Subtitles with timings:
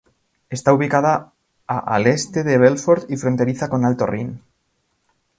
[0.49, 1.31] Está ubicada
[1.67, 4.41] a al este de Belfort y fronteriza con Alto Rin.